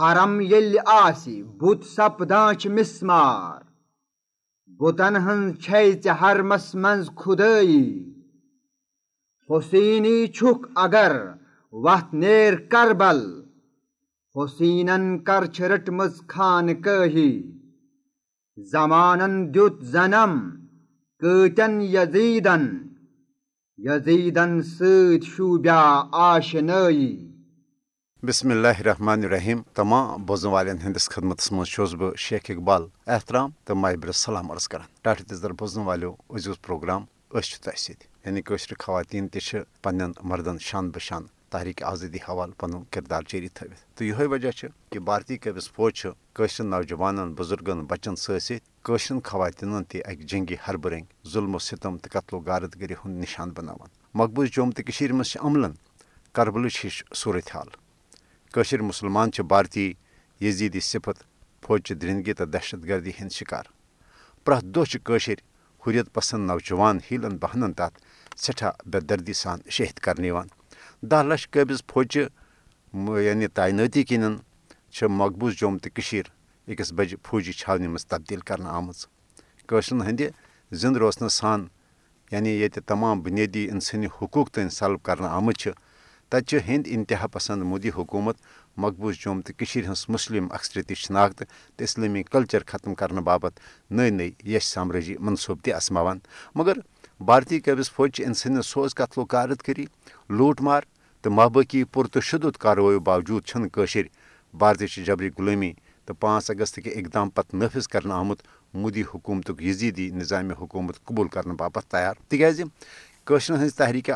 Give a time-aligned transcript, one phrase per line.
[0.00, 3.60] حرم یل آسی، بت سپدان چھ مسمار۔
[4.66, 8.14] بتن ہن چھے ژے حرمس منز خدائی
[9.50, 11.16] حسینی چھک اگر
[11.72, 13.42] وت نیر کربل
[14.36, 17.58] حسینن کر چھ رٹمز خان کہی۔
[18.56, 20.50] زمانن دیت زنم
[21.18, 22.66] کتن یزیدن۔
[23.76, 27.27] یزیدن سۭتۍ شوٗبیا آشنٲیی
[28.22, 33.74] بسم اللہ الرحمن الرحیم تمام بوزن والن ہندس خدمتس مز بہ شیخ اقبال احترام تو
[33.74, 37.04] مابر سلام عرض کران ٹاٹھ تزر بوزن والو عزیز پروگرام
[37.34, 37.92] أسۍ چھِ
[38.26, 43.48] یعنی کٲشرِ خواتین تہِ چھِ پننٮ۪ن مردن شان بشان تحریک آزادی حوالہٕ پنُن کردار جٲری
[43.48, 48.38] تھٲوِتھ تہٕ یِہوے وجہ چھُ کہِ بھارتی قٲبِض فوج چھُ کٲشرٮ۪ن نوجوانن بُزرگن بچن سۭتۍ
[48.38, 52.80] سۭتۍ کٲشرٮ۪ن خواتیٖنن تہِ اکہِ جنگی حربہٕ رنٛگۍ ظُلم و ستم تہٕ قتل و غارت
[52.80, 55.72] گری ہُنٛد نشان بناوان مقبوض جوم تہٕ کٔشیٖرِ منٛز چھِ عملن
[56.34, 57.87] کربلٕچ حال
[58.52, 59.92] کٲشِر مُسلمان چھِ بھارتی
[60.40, 61.18] یزیٖدی صفت
[61.64, 63.64] فوجچہِ درندگی تہٕ دہشت گردی ہٕنٛدۍ شِکار۔
[64.44, 65.38] پرٛٮ۪تھ دۄہ چھِ کٲشِر
[65.86, 67.96] ہُریت پسنٛد نوجوان ہیٖلن بہنن تتھ
[68.42, 70.48] سٮ۪ٹھاہ بے دردی سان شہید کرنہٕ یِوان
[71.10, 72.24] دہ لچھ قٲبض فوجچہِ
[73.26, 74.34] یعنی تعینٲتی کِنٮ۪ن
[74.94, 76.26] چھِ مقبوض جوم تہٕ کٔشیٖر
[76.70, 78.98] أکِس بجہِ فوجی چھاونہِ منٛز تبدیٖل کرنہٕ آمٕژ
[79.68, 80.22] کٲشرٮ۪ن ہٕنٛدِ
[80.80, 81.60] زِنٛدٕ روزنہٕ سان
[82.32, 85.70] یعنی ییٚتہِ تمام بُنیٲدی اِنسٲنی حقوٗق تام سلب کرنہٕ آمٕتۍ چھِ
[86.30, 88.36] تتہِ چھِ ہِنٛدۍ انتہا پسنٛد مودی حکوٗمت،
[88.82, 91.84] مقبوض جوم تہٕ کٔشیٖرِ ہٕنٛز مُسلِم اکثریتی شناختہٕ تہٕ
[92.32, 93.60] کلچر ختم کرنہٕ باپتھ
[93.96, 95.72] نٔے نٔے یش سامرٲجی منصوٗبہٕ تہِ
[96.54, 96.76] مگر
[97.28, 99.84] بھارتی قٲبض فوجچہِ اِنسٲنیت سوز قتل و غارت کٔری،
[100.36, 100.82] لوٗٹ مار
[101.22, 103.70] تہٕ مابقی پُر تہٕ شدت کاروٲیو باوجوٗد چھِنہٕ
[105.06, 105.72] جبری غلٲمی
[106.06, 108.42] تہٕ پانٛژھ اگست کہِ اقدام پتہٕ نٲفِظ کرنہٕ آمُت
[108.74, 112.62] مودی حکوٗمتُک یزیٖدی نظامِ حکوٗمت قبوٗل کرنہٕ باپتھ تیار۔ تِکیازِ
[113.24, 114.14] کٲشرٮ۪ن ہٕنٛز تحریٖکہِ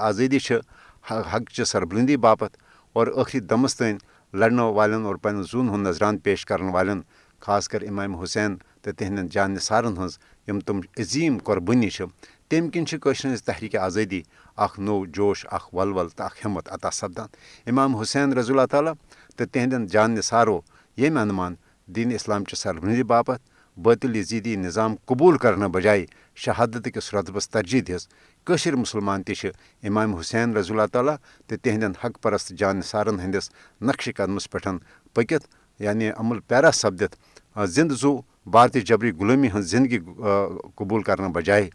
[1.08, 2.56] چھِ حقچہِ سربلندی باپتھ
[2.92, 3.96] اور ٲخری دمس تام
[4.38, 7.00] لڑنہٕ والٮ۪ن اور پنٕنہِ زوٗن ہُنٛد نظران پیش کرن والٮ۪ن
[7.44, 12.04] خاص کر امام حُسین تہٕ تِہنٛدٮ۪ن جان نثارن ہٕنٛز، یِم تِم عظیٖم قۄربٲنی چھِ
[12.48, 13.80] تمہِ کِنۍ چھِ کٲشرٮ۪ن ہٕنٛز تحریٖکہِ
[15.14, 17.28] جوش اکھ ولول تہٕ اکھ ہٮ۪مت عطا سپدان۔
[17.66, 18.92] امام حُسین رضی اللہ تعالیٰ
[19.36, 20.60] تہٕ تِہنٛدٮ۪ن جان نثارو
[20.96, 21.54] ییٚمہِ انمان
[21.94, 23.42] دیٖن اسلامچہِ سربرنی باپتھ
[23.76, 26.06] بٲطل یزیٖدی نظام قبوٗل کرنہٕ بجایے
[26.44, 28.06] شہادت أکِس رۄتبس ترجیح دِژ
[28.46, 29.50] کٲشِر مُسلمان تہِ چھِ
[29.88, 31.14] امام حُسین رضی اللہ تعالیٰ
[31.46, 33.50] تہٕ تِہنٛدٮ۪ن حق پرست جان نثارن ہٕنٛدِس
[33.88, 34.68] نقشہِ قدمس پٮ۪ٹھ
[35.14, 35.46] پٔکِتھ
[35.84, 37.16] یعنی عمل پیرا سپدِتھ
[37.74, 38.20] زِندٕ زوٗ
[38.52, 39.98] بھارتی جبری غلٲمی ہٕنٛز زندگی
[40.76, 41.68] قبوٗل کرنہٕ بجایے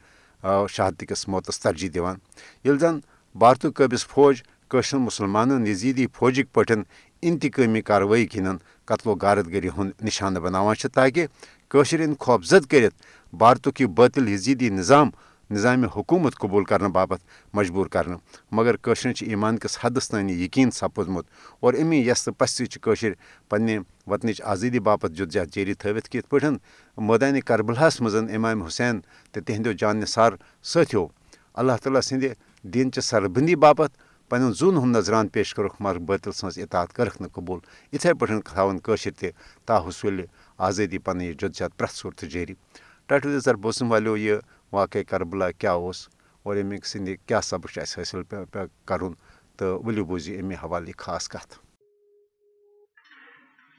[0.43, 2.15] شہادتٕکِس موتس ترجیح دِوان
[2.63, 2.99] ییٚلہِ زن
[3.35, 6.83] بھارتُک قٲبِض فوج کٲشرٮ۪ن مُسلمانن یزیٖدی فوجٕکۍ پٲٹھۍ
[7.21, 11.25] انتقٲمی کاروٲیی کِنٮ۪ن قتل و غارت گری ہُنٛد نِشانہٕ بناوان چھِ تاکہِ
[11.69, 12.95] کٲشِر ہٕنٛدۍ خوفزد کٔرِتھ
[13.37, 15.09] بھارتُک یہِ بٲطل یزیٖدی نظام،
[15.51, 17.23] نظامِ حکوٗمت قبوٗل کرنہٕ باپتھ
[17.53, 18.19] مجبوٗر کرنہٕ
[18.51, 21.25] مگر کٲشرٮ۪ن چھِ ایٖمان کِس حدس تام یہِ یقیٖن سپُدمُت
[21.59, 23.11] اور امی یس تہٕ پژھِ سۭتۍ چھِ کٲشِر
[23.49, 28.01] پننہِ وطنٕچ آزٲدی باپتھ جدجہد جٲری تھٲوِتھ کہِ کربلاہس
[28.35, 28.99] امام حُسین
[29.31, 30.31] تہٕ تِہنٛدیو جان نثار
[30.63, 31.05] سٲتھیو
[31.59, 32.33] اللہ تعالیٰ سٕنٛدِ
[32.73, 33.97] دیٖنچہِ سربنٛدی باپتھ
[34.29, 37.59] پنُن زوٗن ہُنٛد نظران پیش کٔرٕکھ مگر بٲطل سٕنٛز اطاعت کٔرٕکھ نہٕ قبوٗل۔
[37.93, 39.29] یِتھے پٲٹھۍ تھاوان کٲشِر تہِ
[39.65, 40.25] تاحصوٗلہِ
[40.57, 42.53] آزٲدی پنٕنۍ یہِ جدجہد پرٛٮ۪تھ صوٗرتہٕ جٲری۔
[43.07, 44.37] ٹاٹو سر بوزن والیو یہِ
[44.73, 46.07] واقعے کربلا کیٛاہ اوس
[46.43, 48.21] اور امیُک سٕنٛدِ کیٛاہ سبق چھُ اَسہِ حٲصِل
[48.85, 49.13] کرُن
[49.57, 51.55] تہٕ ؤلِو بوٗزِو اَمہِ حوالہٕ یہِ خاص کتھ۔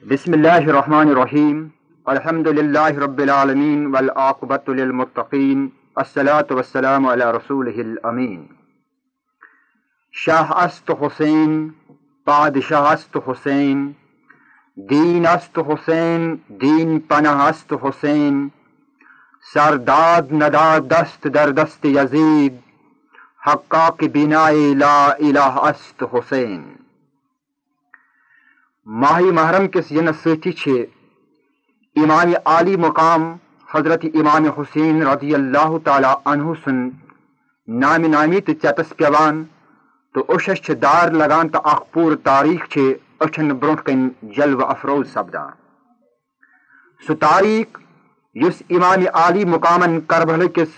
[0.07, 1.67] بسم الله الرحمن الرحيم
[2.05, 5.65] الحمد لله رب العالمين والعاقبة للمتقين
[5.95, 8.45] الصلاة والسلام على رسوله الأمين
[10.11, 11.67] شاه است حسين
[12.25, 13.91] بادشاہ است حسين
[14.87, 18.47] دین است حسين دین پناہ است حسين
[19.53, 22.59] سرداد نداد دست در دست یزید
[23.47, 26.61] حقا کہ بنائے لا الہ است حسين
[28.85, 30.85] ماہی محرم کس ینس سۭتی چھِ
[31.95, 33.35] امام عالی مقام
[33.73, 36.89] حضرت امام حسین رضی اللہ تعالیٰ عنہ سن۔
[37.67, 39.43] نامہِ نامی تہٕ ژٮ۪تس پیوان
[40.13, 42.93] تہٕ اوشس چھِ دار لگان تہٕ اکھ پوٗرٕ تاریٖخ چھِ
[43.25, 45.51] أچھن برونٛٹھ کَنۍ جلوٕ افروز سپدان
[47.07, 47.79] سُہ تاریٖخ
[48.33, 50.69] یُس امام عالی مقامن کربلہٕ کِس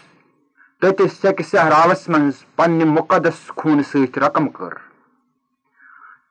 [0.82, 4.74] تٔتِس سیٚکہِ صحراوس منٛز پننہِ مُقدس خوٗنہٕ سۭتۍ رقم کٔر۔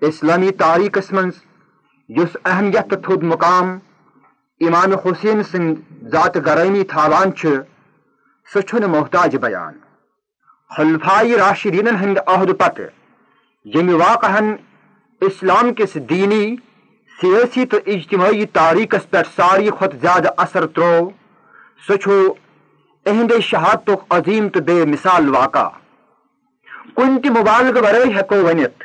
[0.09, 1.37] اسلٲمی تاریٖخس منٛز
[2.09, 3.79] یُس اہمیت تہٕ تھوٚد مُقام
[4.67, 7.49] امام حسین سٕنٛدۍ ذاتہٕ گرٲمی تھاوان چھُ
[8.87, 9.75] محتاج بیان۔
[10.77, 12.91] خلفائی راشدیٖنن ہٕنٛدِ عہدٕ پتہٕ،
[13.65, 14.57] ییٚمہِ واقعن
[15.27, 16.57] اسلام کِس دیٖنی
[17.21, 21.11] سیٲسی تہٕ اجتمٲعی تاریٖخس پٮ۪ٹھ ساروی کھۄتہٕ زیادٕ اثر تروو
[21.87, 22.11] سُہ چھُ
[23.07, 25.69] اہنٛدے شہادتُک عظیٖم تہٕ بے مثال واقع
[26.95, 28.85] کُنہِ تہِ مُبالغہٕ ورٲے ہٮ۪کو ؤنِتھ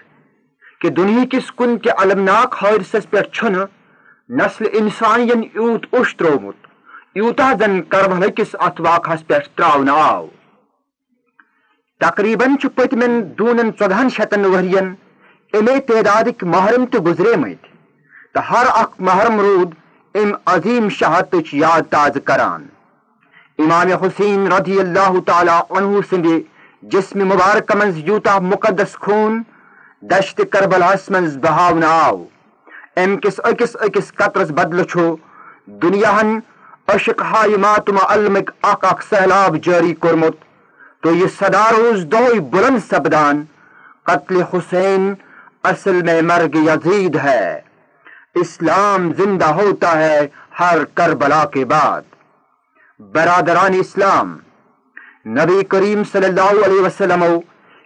[0.81, 3.17] کہ دنہکس کن تہ المناک حادثس پہ
[4.29, 6.67] نسل انسانین یوت اوش ترومت
[7.15, 10.27] یوتہ زن کربل کس ات واقع پہ تراؤن آو۔
[11.99, 14.93] تقریباً پتمن دونن ژۄدہن شیتن ورین۔
[15.57, 17.65] امے تعدادک محرم تہ گزرے مت
[18.33, 19.73] تو ہر اخ محرم رود
[20.15, 22.65] ام عظیم شہادت یاد تازہ کران۔
[23.63, 26.27] امام حسین رضی اللہ تعالی عنہ سند
[26.93, 29.41] جسم مبارک من یوتہ مقدس خون،
[30.11, 32.17] دشت کربلاس من بہاون آو۔
[33.01, 35.15] ام کس اکس اکس قطرس بدل چھو۔
[35.81, 36.39] دنیاہن
[36.93, 40.35] اشق ہائی ماتم علمک اک اک سہلاب جاری کورمت
[41.01, 43.43] تو یہ صدا روز دو بلند سپدان۔
[44.03, 45.13] قتل حسین
[45.65, 47.61] اصل میں مرگ یزید ہے۔
[48.35, 50.27] اسلام زندہ ہوتا ہے
[50.59, 52.01] ہر کربلا کے بعد۔
[52.99, 54.37] برادران اسلام،
[55.27, 57.23] نبی کریم صلی اللہ علیہ وسلم،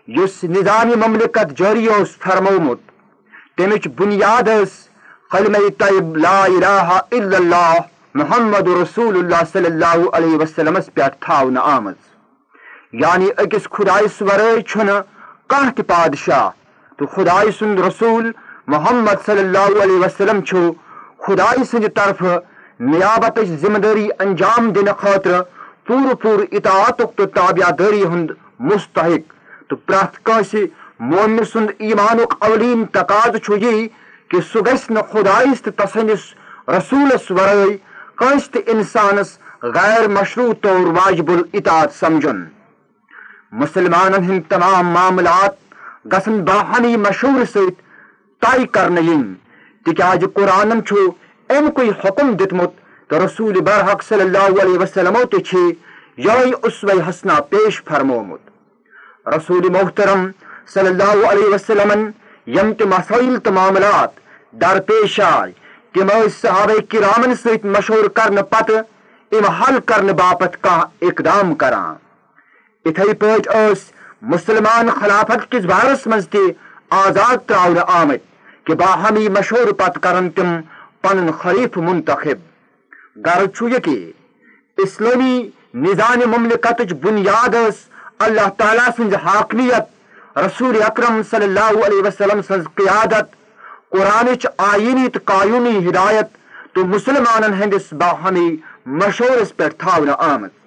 [0.08, 2.80] یس نظامی مملکت جاری اس فرمومت
[3.58, 4.74] تمچ بنیاد اس
[5.32, 7.74] کلمہ طیب لا الہ الا اللہ
[8.14, 12.00] محمد رسول اللہ صلی اللہ علیہ وسلم پہ تھاون آمز
[12.94, 14.90] یعنی اکس خدائس ورائے چھن
[15.48, 16.50] کانہ تہ پادشاہ۔
[17.00, 18.32] تو خدائے سند رسول
[18.68, 20.72] محمد صلی اللہ علیہ وسلم چھو۔
[21.18, 22.24] خدائے سند طرف
[22.80, 25.42] نیابت ذمہ داری انجام دن خاطر
[25.88, 29.34] پور پور اطاعت تو تابع داری ہند مستحق۔
[29.70, 30.56] تو پرت کنس
[31.00, 33.88] مومن سند ایمانک اولین تقاض چھو یہ
[34.28, 36.24] کہ سہ گھس خدائس تو تسندس
[36.68, 37.78] رسولس ورائے
[38.16, 42.44] کنس تہ انسانس غیر مشروع طور واجب الاطاعت سمجھن۔
[43.52, 45.69] مسلمان ہند تمام معاملات
[46.06, 47.82] گسن باہمی مشہور ست
[48.42, 49.34] طے کرنے ین
[49.86, 51.06] تکیاز قرآن چھو
[51.50, 52.72] امکے حکم دتمت
[53.10, 55.58] تو رسول برحق صلی اللہ علیہ وسلم تہ
[56.18, 60.30] یہ اسوہ حسنہ پیش فرمومت۔ رسول محترم
[60.74, 62.10] صلی اللہ علیہ وسلم
[62.58, 64.20] یم تہ مسائل تو معاملات
[64.62, 65.52] درپیش آئی
[65.94, 66.10] تم
[66.42, 68.82] صحابہ کرامن ست مشہور کرنے پتہ
[69.32, 71.96] ام حل کرنے باپت کھانا اقدام کران۔
[72.86, 73.48] اتھے پاٹ
[74.22, 76.28] مسلمان خلافت کس بارس مز
[76.90, 78.22] آزاد تراؤن آمت
[78.68, 80.60] کہ باہمی مشہور پت کرن تم
[81.02, 82.40] پن خلیف منتخب۔
[83.26, 84.12] غرض یہ کہ
[84.78, 85.50] اسلامی
[85.86, 87.56] نظام مملکت بنیاد
[88.20, 93.36] اللہ تعالیٰ سن حاکمیت رسول اکرم صلی اللہ علیہ وسلم سن قیادت
[93.90, 94.28] قرآن
[94.58, 96.38] آئینی تو قانونی ہدایت
[96.74, 98.50] تو مسلمان ہندس باہمی
[98.86, 100.58] مشورس پہ تھاؤن آمد۔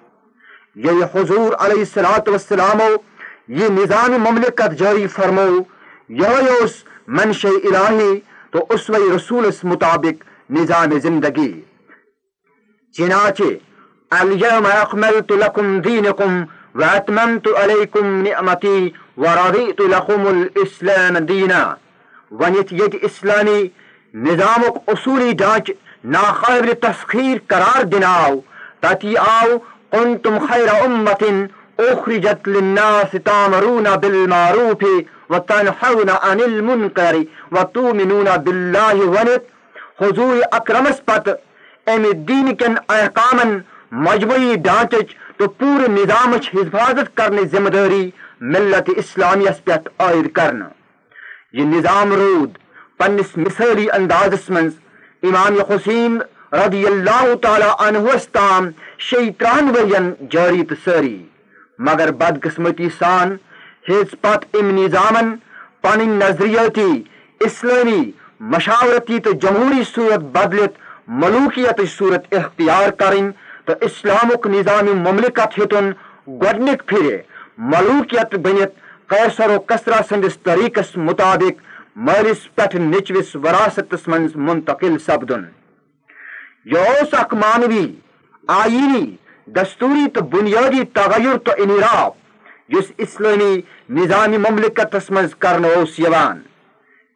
[0.85, 2.81] یہ حضور علیہ السلاۃ وسلام
[3.49, 5.47] یہ نظام مملکت جاری فرمو
[6.09, 6.65] یہ
[7.07, 11.61] منش الہی، تو اسوہ رسولس مطابق نظام زندگی۔
[12.97, 13.43] چنانچہ
[14.11, 16.43] اليوم اکملت لکم دینکم
[16.75, 21.75] واتممت علیکم نعمتی ورضیت لکم الاسلام دینا۔
[22.31, 23.67] ونت یت اسلامی
[24.15, 25.71] نظام اصولی ڈانچ
[26.05, 28.41] ناقابل تسخیر قرار دناو
[28.81, 29.59] تتی آو
[29.93, 31.25] کنتم خیر امت
[31.91, 34.85] اخرجت للناس تامرون بالمعروف
[35.31, 37.17] وتنحون عن المنکر
[37.53, 39.43] وتؤمنون بالله ونت
[40.03, 41.29] حضور اکرمس پت
[41.87, 43.59] ام دین کن احکامن
[44.09, 50.69] مجموعی ڈانچ تو پورے نظام حفاظت کرنے ذمہ داری ملت اسلامیس پہ عائد کرنا۔
[51.53, 52.59] یہ نظام رود،
[52.99, 54.73] پنس مثالی اندازس منز
[55.23, 56.19] امام حسین
[56.53, 61.17] رضی اللہ تعالی عنہ تام شی ورین جاری تو ساری
[61.79, 63.37] مگر بدقسمتی سان
[63.89, 65.35] ہز پت ام نظامن
[65.83, 67.03] پن نظریاتی،
[67.41, 68.11] اسلامی
[68.41, 73.31] مشاورتی تو جمہوری صورت بدلت ملوکیت صورت اختیار کرن،
[73.65, 75.91] تو اسلامک نظام مملکت ہتن
[76.27, 77.17] گڈنک پھر
[77.59, 81.61] ملوکیت بنت قیصر و کسرا سندس طریقس مطابق
[81.97, 85.43] مالس پہ نچوس وراثتس من منتقل سپدن۔
[86.65, 87.87] یہ اخ مانوی،
[88.49, 89.05] آئینی
[89.55, 92.13] دستوری تو بنیادی تغیر تو انعراف
[92.69, 95.65] اس اسلامی نظامی مملکتس من کران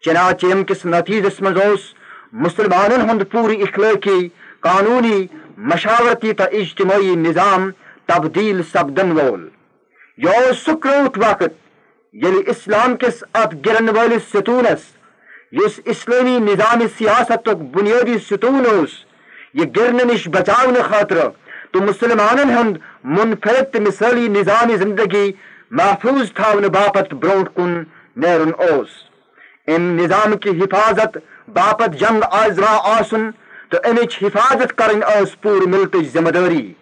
[0.04, 1.58] چنانچہ ام کس نتیجس مز
[2.44, 4.28] مسلمان ہند پوری اخلاقی،
[4.60, 5.26] قانونی،
[5.56, 7.70] مشاورتی تو اجتماعی نظام
[8.06, 9.48] تبدیل سپدن وول۔
[10.18, 11.54] یہ سہ وقت
[12.24, 14.84] یل اسلام کس ات گرن ولس ستونس
[15.52, 18.94] اس اسلامی نظام سیاست بنیادی ستون اس
[19.54, 21.18] یہ گرن نش بچاؤ خاطر
[21.76, 25.32] تو مسلمان ہند منفرد مثالی نظام زندگی
[25.70, 27.82] محفوظ تھاؤن باپت بروٹ کن
[28.16, 28.88] نیرن اوس۔
[29.66, 31.18] ام نظام کی حفاظت
[31.48, 33.30] باپت جنگ آزرا آسن،
[33.70, 36.72] تو امچ حفاظت کرن اس پور ملت ذمہ داری۔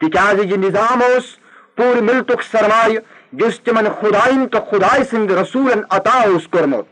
[0.00, 1.36] تکیاز یہ نظام اس
[1.76, 2.98] پور ملتک سرمایہ،
[3.32, 6.86] جس تمن خدائن تو خدائی سند رسولن عطا اس کرمت۔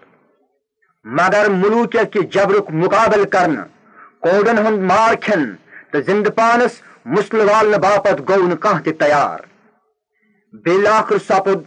[1.05, 3.65] مگر ملوکیت کی جبرک مقابل کرنا
[4.21, 5.53] کوڈن ہند مار کھین
[5.91, 9.39] تو زند پانس مسل والن باپت گو نہ تیار۔
[10.65, 11.63] بالآخر سپد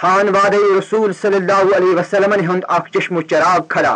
[0.00, 3.94] خان واد رسول صلی اللہ علیہ وسلم ہند اخ چشم چراغ کھڑا۔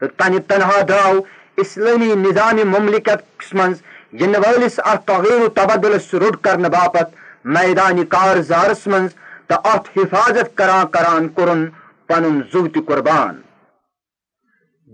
[0.00, 1.20] تو تنہ تنہا درو
[1.62, 3.72] اسلامی نظام مملکت من
[4.20, 7.14] ین ولس ات تغیر و تبدلس رد کرنے باپت
[7.54, 9.06] میدان کار زارس من
[9.48, 11.66] تو ات حفاظت کران کران کورن
[12.06, 13.40] پن زو تہ قربان۔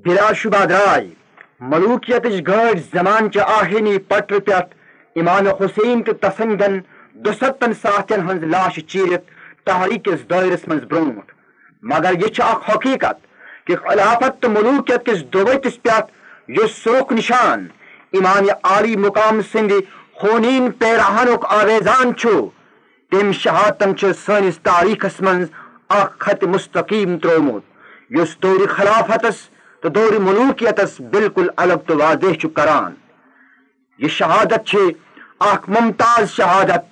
[0.05, 1.09] بلا شبہ درائے
[1.71, 4.75] ملوکیت گاڑ زمان چہ آہینی پٹر پت
[5.21, 6.79] امام حسین تو تسندن
[7.25, 9.31] دستن ساتھن ہز لاش چیرت
[9.67, 11.33] تحریکس دائرس من بروٹ
[11.83, 13.27] مگر یہ اخ حقیقت
[13.67, 16.11] کہ خلافت تو ملوکیت کس دوتس پت
[16.61, 17.67] اس سرخ نشان۔
[18.13, 19.73] امام عالی مقام سند
[20.13, 22.49] خونین پیراہن آویزان چھو۔
[23.11, 25.45] تم شہادتن سنس تاریخس من
[25.89, 27.63] اخ خط مستقیم ترومت
[28.21, 29.39] اس دور خلافتس
[29.83, 32.95] تو دور ملوکیتس بالکل الگ تو واضح کران۔
[33.99, 34.67] یہ شہادت
[35.41, 36.85] اخ ممتاز شہادت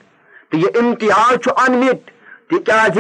[0.53, 2.11] جی، یعنی تو یہ امتیاز انمت
[2.67, 2.99] تاز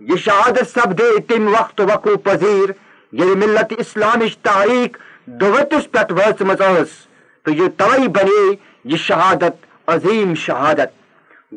[0.00, 2.70] یہ شہادت سپدے تم وقت وقوع پذیر
[3.12, 4.96] یل ملت اسلامچ تاریخ
[5.26, 6.52] دوتس پہ وچم
[7.44, 8.40] تو یہ توئی بنے
[8.84, 10.90] یہ شہادت، عظیم شہادت۔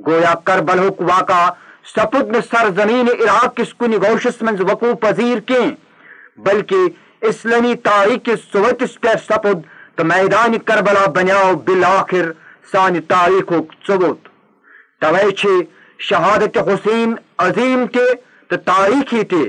[0.08, 1.50] گویا کربل واقع،
[1.96, 5.64] سپد ن سرزمین عراق کس کن گوشس من وقوع پذیر کی
[6.38, 6.76] بلکہ
[7.22, 12.32] اسلامی تاریخ کس صوتس پہ سپد تو میدان کربلا بنیاو بالآخر۔
[12.72, 13.52] سان تاریخ
[13.88, 14.28] ثبوت
[15.02, 15.62] توے
[16.00, 18.06] شہادت حسین عظیم تہ
[18.50, 19.44] تو تاریخی تہ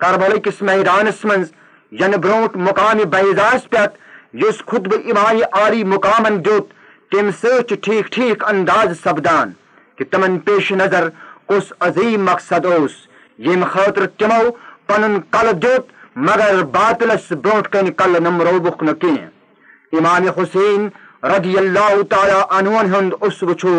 [0.00, 3.86] کربل کس میدانس من ین یعنی بروٹ مقام بیزاس پہ
[4.46, 6.72] اس خطب امام عالی مقامن دیت
[7.12, 9.52] تم ست ٹھیک ٹھیک انداز سپدان،
[9.98, 11.08] کہ تمن پیش نظر
[11.48, 12.96] اس عظیم مقصد اس
[13.38, 14.50] یم خاطر تمو
[14.86, 15.92] پن کل دیت
[16.26, 19.16] مگر باطلس بروٹ کن کل نمروبک نکی
[19.92, 20.88] امام حسین
[21.32, 23.74] رضی اللہ تعالی عنہ ہند اس وچھو،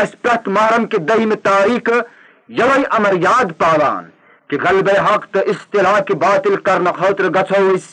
[0.00, 1.88] اس پرت محرم کے دہم تاریخ
[2.58, 4.08] یوئی امر یاد پاوان،
[4.50, 7.86] کہ غلب حق تو اصطلاح کے باطل کرنا خاطر گھو اس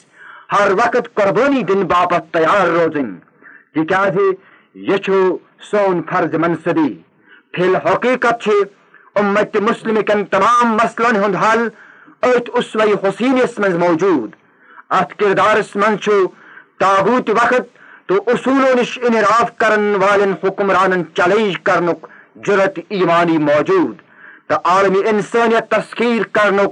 [0.52, 3.16] ہر وقت قربانی دن باپت تیار روزن۔
[3.90, 4.18] تاز
[4.90, 5.10] یہ
[5.72, 6.94] سون فرض منصبی۔
[7.54, 8.50] فی الحقیقت
[9.16, 11.68] امت مسلم کن تمام مسلن ہند حل
[12.30, 14.36] ات اسوئی حسینس من موجود۔
[14.90, 15.96] ات کردارس من
[16.80, 17.75] تاغوت وقت
[18.08, 22.06] تو اصولوں نش انراف کرن والن حکمرانن چیلنج کرنک
[22.46, 24.02] جرت ایمانی موجود
[24.50, 26.72] تو عالمی انسانیت تسخیر کرنک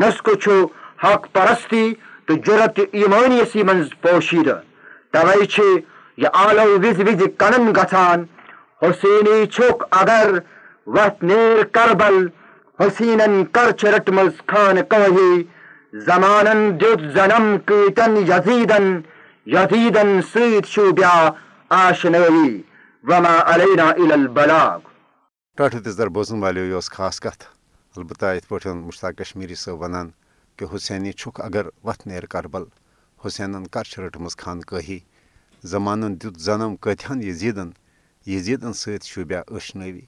[0.00, 0.56] نسخہ چھو
[1.04, 1.86] حق پرستی
[2.26, 4.58] تو جرت ایمانی سی منز پوشیدہ۔
[5.12, 5.68] توے چھے
[6.22, 8.24] یہ آلو وز وز کنن گھان
[8.82, 10.38] حسینی چھک اگر
[10.96, 12.26] وقت نیر کربل
[12.80, 15.42] حسینن کرچ رٹمز خان کوہی
[16.06, 18.86] زمانن دیت زنم کیتن یزیدن۔
[19.46, 21.34] یزیدن سید شوبیا
[21.70, 22.64] آشنوی
[23.04, 24.78] وما علینا الى البلاغ.
[25.58, 27.42] ٹاٹھ تر بوزن والو یہ خاص کت.
[27.96, 30.10] البتہ ات پہ مشتاق کشمیری صاحب ونان
[30.58, 32.64] کہ حسینی چھک اگر وت نیر کربل.
[33.20, 34.98] حسینن کر رٹم خان کہی
[35.62, 37.70] زمانن دیت زنم کتھن یزیدن.
[38.26, 40.04] یزیدن ست شوبیا اشنوی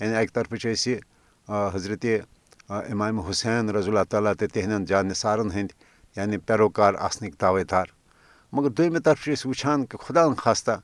[0.00, 0.52] یعنی اکہ طرف
[1.74, 2.06] حضرت
[2.68, 5.70] امام حسین رضی اللہ تعالیٰ تو تہند جان نثارن ہند.
[6.16, 7.86] یعنی پیروکار آسنک دعوے دار
[8.52, 10.78] مگر دویمہ طرف وچان کہ خدا خاصہ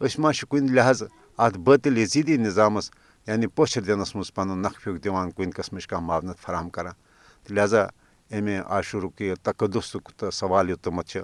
[0.00, 1.02] اس ما کن لحاظ
[1.38, 2.90] ات باطل یزیدی نظامس
[3.26, 6.94] یعنی پوچھر دنس مز پن نقفیک دان کن قسم کھانا معاونت فراہم کران
[7.46, 7.82] تو لہذا
[8.30, 11.16] امہ عاشورک یہ تقدس تو سوال یوتمت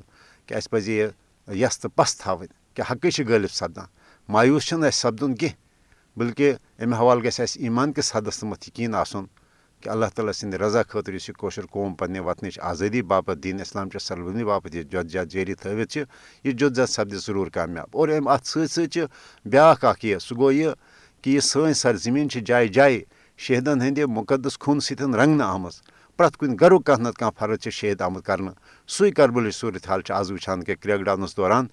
[0.48, 1.06] کہ اس پہ یہ
[1.48, 3.86] یس تو پس تھاون کہ حقی غالب سپدان
[4.28, 5.48] مایوس اس سپدن کی
[6.16, 9.24] بلکہ امہ حوالہ گھس ایمان کس حدس تمت یقین آسن
[9.84, 13.88] کہ اللہ تعالیٰ سند رضا خاطر اس کوشر قوم پنہ وطنچ آزادی باپت دین اسلام
[13.90, 15.96] چہ سلبنی باپت یہ جد جہد جاری تھوت
[16.44, 18.98] یہ جد جہد سپد ضرور کامیاب۔ اور ام ات ست
[19.44, 20.70] بیاکھ اخ یہ سہ گو یہ
[21.22, 23.00] کہ یہ سن سرزمین جائے جائے
[23.38, 25.74] شہیدن ہند مقدس خون ستن رنگنہ آمت
[26.16, 28.50] پریت کن گرو کھانا نت کھانا فرض شہید آمت کرنا
[28.88, 31.66] سی کربل صورت حال آز وچان کہ کریک ڈاؤنس دوران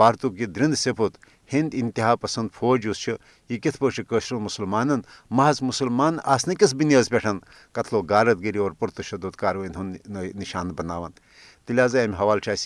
[0.00, 1.16] بھارتک یہ درند صفت
[1.52, 4.88] ہند انتہا پسند فوج اس یہ کت پاشر مسلمان
[5.30, 7.18] محض مسلمان آسن کس بنیاد پہ
[7.72, 9.96] قتل و غارت گری اور پرتشدد کاروی ہند
[10.40, 11.08] نشان بنانا
[11.64, 12.56] تو لہٰذا امہ حوالہ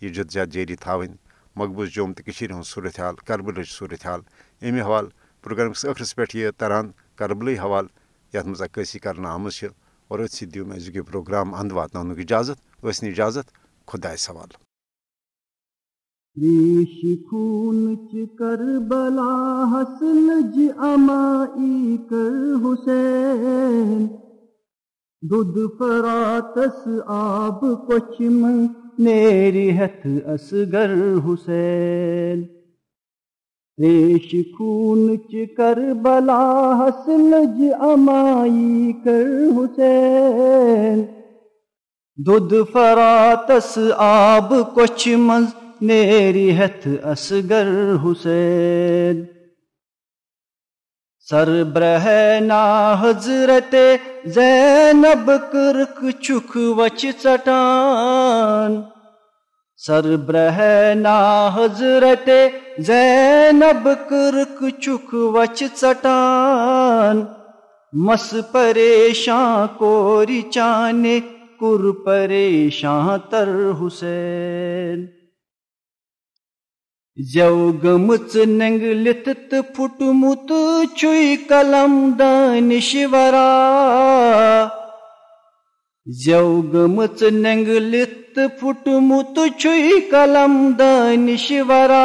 [0.00, 1.16] یہ جد جاری تھوین
[1.56, 4.20] مقبوض جوم تو ہند صورت حال کربل صورت حال۔
[4.62, 5.08] امہ حوالہ
[5.42, 7.90] پروگرام کس ٲخرس پٮ۪ٹھ یہِ تران کربلٕے حوالہٕ،
[8.34, 9.68] یَتھ منٛز عکٲسی کرنہٕ آمٕژ چھِ۔
[10.10, 13.46] اور أتھۍ سۭتۍ دِیِو مےٚ أزیُک یہِ پروگرام اَنٛد واتناونُک اِجازت ٲسۍ نہٕ اِجازت
[13.88, 14.58] خۄدایَس حوالہٕ
[16.40, 16.96] ریش
[17.28, 19.32] خون خونچ کربلا
[19.72, 24.06] حسن جی امائی کر حسین
[25.30, 26.86] دودھ فراتس
[27.18, 28.66] آب کچھ من
[29.04, 30.94] نیری ہتھ اصغر
[31.26, 32.44] حسین
[33.82, 39.24] ریش خون چکر بلا حسلج امائی کر
[39.56, 41.04] حسین۔
[42.26, 45.44] دودھ فراتس آب کچھ مز
[45.80, 47.68] نیری ہتھ اصغر
[48.04, 49.24] حسین۔
[51.30, 53.74] سربرہ نا حضرت
[54.24, 58.80] زینب کرک چک وچ چٹان
[59.86, 62.28] سربرہ نا حضرت
[62.78, 67.24] زینب، کرک چک وچ چٹان
[67.92, 71.20] مس پریشان کوری چانے،
[71.60, 73.48] کر پریشان تر
[73.80, 75.06] حسین۔
[77.34, 79.28] زو گمت ننگلت
[79.76, 80.52] پھٹمت
[80.96, 83.48] چوئی قلم دانشورا
[86.06, 87.22] زو گمت
[88.36, 92.02] ننگلت پھٹمت چوئی قلم دانشورا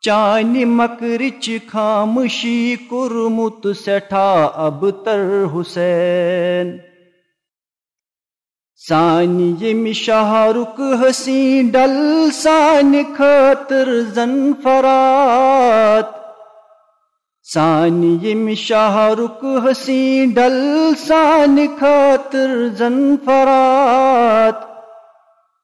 [0.00, 6.78] چانی مکرچ خامشی کرمت سٹھا اب تر حسین۔
[8.88, 16.15] سانی یم شاہ رخ حسین ڈل سان خاطر زن فرات۔
[17.54, 24.62] سانی یم شاہ رخ حسین ڈل سان خاطر زن فرات۔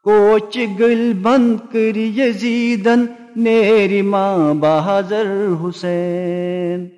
[0.04, 6.88] کوچ گل بند کر یزیدن نیری ماں بہادر حسین۔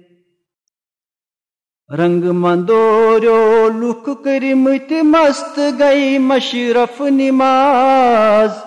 [1.99, 8.64] رنگ مندورو لک کرمت مست گئی مشرف نماز۔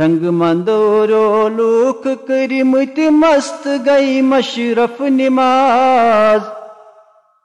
[0.00, 6.40] رنگ مندورو لک کرمت مست گئی مشرف نماز۔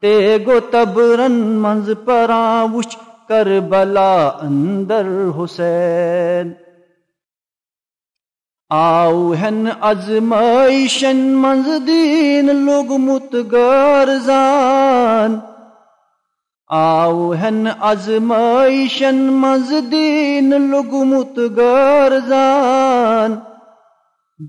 [0.02, 2.96] تے گو تبرن منز پران وچ
[3.30, 5.04] کربلا اندر
[5.38, 6.52] حسین۔
[8.70, 13.36] آؤ ہن ازمائشن منز دین لوگ مت
[16.72, 20.94] گارزان آؤ ہن ازمائشن منز دین لوگ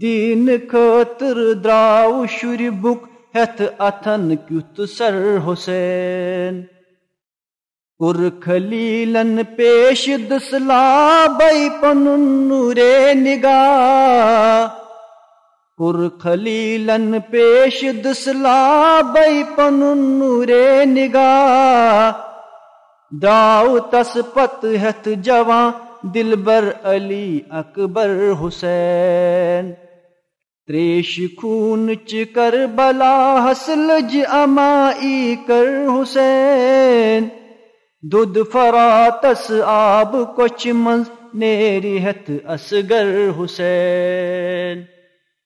[0.01, 3.07] دین خاطر دراو شر بک
[3.37, 6.63] ہتھ اتھن کیت سر حسین۔
[7.99, 12.09] پور خلیلن پیش دسلا بئی پن
[12.49, 14.82] نورے نگاہ۔
[15.83, 22.13] پور خلیلن پیش دسلا بئی پن نورے نگاہ
[23.23, 25.71] داؤ تس پت ہتھ جوان،
[26.15, 28.11] دلبر علی اکبر
[28.43, 29.73] حسین۔
[30.67, 37.29] تریش خون چکر بلا حسلج جی امائی کر حسین۔
[38.03, 44.92] دودھ فراتس آب کوچ منز، نیری ہتھ اصغر حسین۔